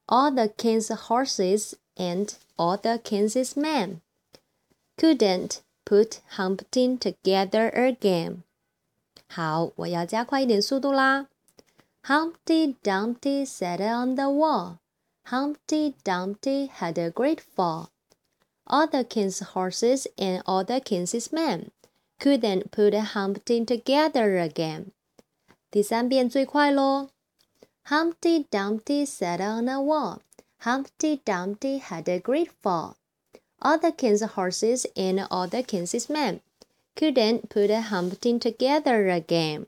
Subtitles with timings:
[0.07, 4.01] All the king's horses and all the king's men
[4.97, 8.43] couldn't put Humpty together again.
[9.27, 11.27] 好，我要加快一点速度啦。
[12.03, 14.77] Humpty Dumpty sat on the wall.
[15.25, 17.91] Humpty Dumpty had a great fall.
[18.65, 21.71] All the king's horses and all the king's men
[22.19, 24.91] couldn't put Humpty together again.
[25.71, 27.09] 第三遍最快喽。
[27.89, 30.21] Humpty Dumpty sat on a wall.
[30.61, 32.97] Humpty Dumpty had a great fall.
[33.61, 36.41] All the king's horses and all the king's men
[36.95, 39.67] couldn't put Humpty together again.